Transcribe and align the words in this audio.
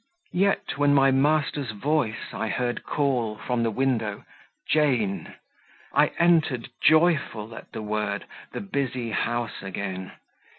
Yet, 0.33 0.79
when 0.79 0.95
my 0.95 1.11
master's 1.11 1.69
voice 1.69 2.33
I 2.33 2.47
heard 2.47 2.83
Call, 2.83 3.37
from 3.37 3.61
the 3.61 3.69
window, 3.69 4.23
"Jane!" 4.67 5.35
I 5.93 6.07
entered, 6.17 6.69
joyful, 6.81 7.53
at 7.55 7.71
the 7.71 7.83
word, 7.83 8.25
The 8.51 8.61
busy 8.61 9.11
house 9.11 9.61
again. 9.61 10.13